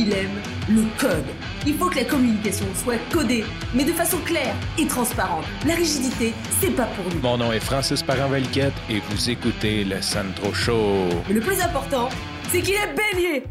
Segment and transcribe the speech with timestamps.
[0.00, 1.26] il aime le code.
[1.66, 5.44] Il faut que la communication soit codée, mais de façon claire et transparente.
[5.66, 7.20] La rigidité, c'est pas pour nous.
[7.20, 11.08] Mon nom est Francis Parent-Valquette et vous écoutez le Sandro Show.
[11.28, 12.08] Mais le plus important,
[12.48, 13.44] c'est qu'il est bélier.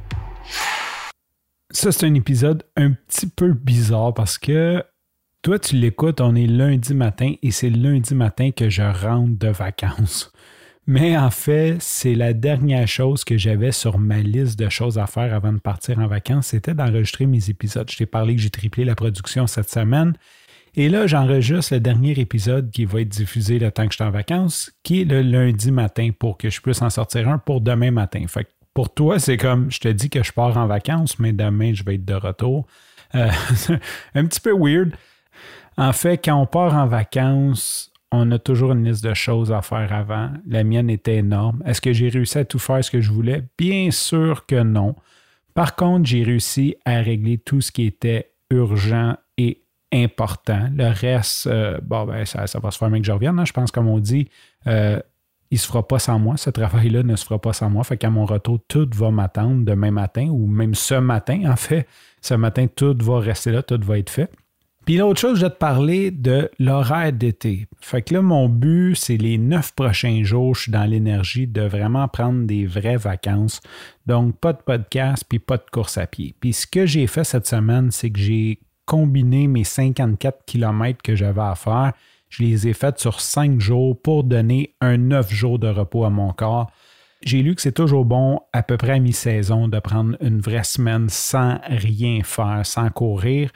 [1.69, 4.83] Ça, c'est un épisode un petit peu bizarre parce que
[5.43, 9.49] toi, tu l'écoutes, on est lundi matin et c'est lundi matin que je rentre de
[9.49, 10.31] vacances.
[10.89, 15.05] Mais en fait, c'est la dernière chose que j'avais sur ma liste de choses à
[15.05, 17.87] faire avant de partir en vacances, c'était d'enregistrer mes épisodes.
[17.91, 20.13] Je t'ai parlé que j'ai triplé la production cette semaine.
[20.73, 24.03] Et là, j'enregistre le dernier épisode qui va être diffusé le temps que je suis
[24.03, 27.61] en vacances, qui est le lundi matin pour que je puisse en sortir un pour
[27.61, 28.25] demain matin.
[28.27, 31.33] Fait que pour toi, c'est comme je te dis que je pars en vacances, mais
[31.33, 32.65] demain, je vais être de retour.
[33.13, 33.29] Euh,
[34.15, 34.95] un petit peu weird.
[35.77, 39.61] En fait, quand on part en vacances, on a toujours une liste de choses à
[39.61, 40.31] faire avant.
[40.47, 41.61] La mienne était énorme.
[41.65, 43.43] Est-ce que j'ai réussi à tout faire ce que je voulais?
[43.57, 44.95] Bien sûr que non.
[45.53, 50.69] Par contre, j'ai réussi à régler tout ce qui était urgent et important.
[50.75, 53.37] Le reste, euh, bon, ben, ça, va se faire même que je revienne.
[53.39, 53.45] Hein.
[53.45, 54.29] Je pense, comme on dit,
[54.67, 54.99] euh,
[55.51, 56.37] il ne se fera pas sans moi.
[56.37, 57.83] Ce travail-là ne se fera pas sans moi.
[57.83, 61.87] Fait qu'à mon retour, tout va m'attendre demain matin ou même ce matin, en fait.
[62.21, 64.31] Ce matin, tout va rester là, tout va être fait.
[64.89, 67.67] Puis l'autre chose, je vais te parler de l'horaire d'été.
[67.79, 71.61] Fait que là, mon but, c'est les neuf prochains jours, je suis dans l'énergie de
[71.61, 73.61] vraiment prendre des vraies vacances.
[74.07, 76.33] Donc, pas de podcast, puis pas de course à pied.
[76.39, 81.15] Puis ce que j'ai fait cette semaine, c'est que j'ai combiné mes 54 km que
[81.15, 81.93] j'avais à faire.
[82.29, 86.09] Je les ai faites sur cinq jours pour donner un neuf jours de repos à
[86.09, 86.71] mon corps.
[87.21, 90.63] J'ai lu que c'est toujours bon, à peu près à mi-saison, de prendre une vraie
[90.63, 93.51] semaine sans rien faire, sans courir.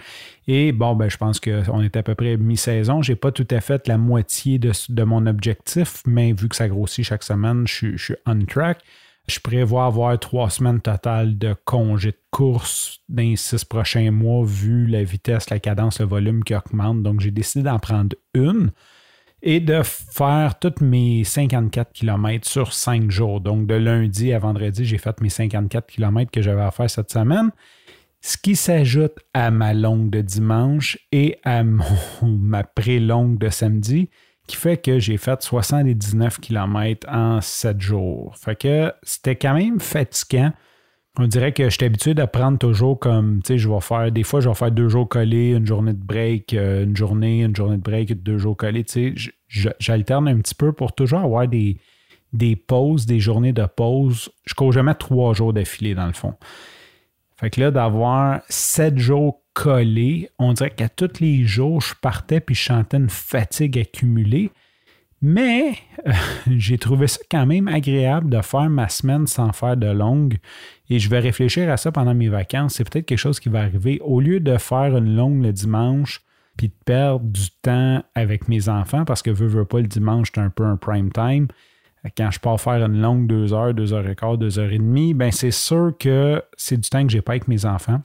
[0.48, 3.02] Et bon, ben, je pense qu'on est à peu près mi-saison.
[3.02, 6.68] Je n'ai pas tout à fait la moitié de, mon objectif, mais vu que ça
[6.68, 8.80] grossit chaque semaine, je, suis on track.
[9.30, 14.44] Je prévois avoir trois semaines totales de congés de course dans les six prochains mois,
[14.46, 17.02] vu la vitesse, la cadence, le volume qui augmente.
[17.02, 18.72] Donc, j'ai décidé d'en prendre une
[19.44, 23.42] et de faire tous mes 54 km sur 5 jours.
[23.42, 27.12] Donc, de lundi à vendredi, j'ai fait mes 54 km que j'avais à faire cette
[27.12, 27.52] semaine.
[28.22, 31.62] Ce qui s'ajoute à ma longue de dimanche et à
[32.22, 34.10] ma pré-longue de samedi,
[34.48, 38.38] qui fait que j'ai fait 79 km en 7 jours.
[38.38, 40.54] Fait que c'était quand même fatigant.
[41.20, 44.12] On dirait que je suis habitué de prendre toujours comme, tu sais, je vais faire,
[44.12, 47.44] des fois, je vais faire deux jours collés, une journée de break, euh, une journée,
[47.44, 49.32] une journée de break, deux jours collés, tu sais,
[49.80, 51.78] j'alterne un petit peu pour toujours avoir des,
[52.34, 54.32] des pauses, des journées de pause.
[54.46, 56.34] Je cours jamais trois jours d'affilée, dans le fond.
[57.38, 62.40] Fait que là, d'avoir sept jours collés, on dirait qu'à tous les jours, je partais
[62.40, 64.50] puis je chantais une fatigue accumulée.
[65.26, 65.76] Mais
[66.06, 66.12] euh,
[66.58, 70.38] j'ai trouvé ça quand même agréable de faire ma semaine sans faire de longue.
[70.90, 72.76] Et je vais réfléchir à ça pendant mes vacances.
[72.76, 74.00] C'est peut-être quelque chose qui va arriver.
[74.04, 76.22] Au lieu de faire une longue le dimanche,
[76.58, 80.30] puis de perdre du temps avec mes enfants, parce que veux, veux pas, le dimanche,
[80.36, 81.48] c'est un peu un prime time.
[82.18, 84.78] Quand je pars faire une longue deux heures, deux heures et quart, deux heures et
[84.78, 88.02] demie, ben c'est sûr que c'est du temps que j'ai pas avec mes enfants.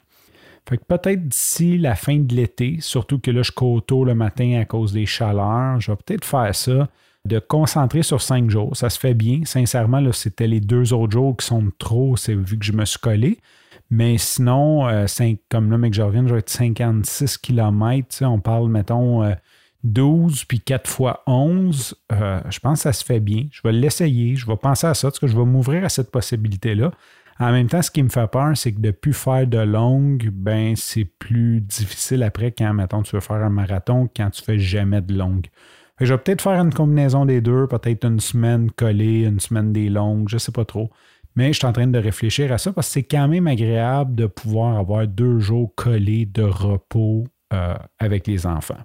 [0.68, 4.14] Fait que peut-être d'ici la fin de l'été, surtout que là, je cours tôt le
[4.14, 6.88] matin à cause des chaleurs, je vais peut-être faire ça
[7.24, 8.76] de concentrer sur cinq jours.
[8.76, 9.40] Ça se fait bien.
[9.44, 12.98] Sincèrement, c'était les deux autres jours qui sont trop, c'est vu que je me suis
[12.98, 13.38] collé.
[13.90, 15.06] Mais sinon, euh,
[15.50, 18.24] comme là, mec, je reviens, je vais être 56 km.
[18.24, 19.24] On parle, mettons,
[19.84, 21.94] 12 euh, puis 4 fois 11.
[22.12, 23.46] Euh, je pense que ça se fait bien.
[23.50, 24.36] Je vais l'essayer.
[24.36, 26.90] Je vais penser à ça que je vais m'ouvrir à cette possibilité-là.
[27.40, 30.28] En même temps, ce qui me fait peur, c'est que de plus faire de longue,
[30.32, 34.58] ben c'est plus difficile après quand, mettons, tu veux faire un marathon quand tu fais
[34.58, 35.46] jamais de longue.
[36.00, 39.88] Je vais peut-être faire une combinaison des deux, peut-être une semaine collée, une semaine des
[39.88, 40.90] longues, je ne sais pas trop.
[41.34, 44.14] Mais je suis en train de réfléchir à ça parce que c'est quand même agréable
[44.14, 48.78] de pouvoir avoir deux jours collés de repos euh, avec les enfants.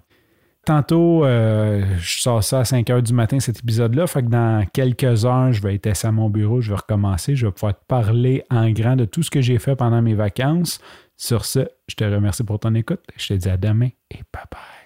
[0.64, 4.06] Tantôt, euh, je sors ça à 5 heures du matin, cet épisode-là.
[4.06, 7.36] Fait que dans quelques heures, je vais être assis à mon bureau, je vais recommencer.
[7.36, 10.14] Je vais pouvoir te parler en grand de tout ce que j'ai fait pendant mes
[10.14, 10.80] vacances.
[11.16, 13.00] Sur ce, je te remercie pour ton écoute.
[13.16, 14.83] Je te dis à demain et bye bye.